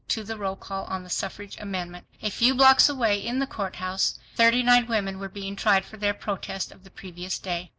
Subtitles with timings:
[0.07, 2.07] to the roll call on the suffrage amendment.
[2.23, 6.15] A few blocks away in the courthouse, thirty nine women were being tried for their
[6.15, 7.69] protest of the previous day.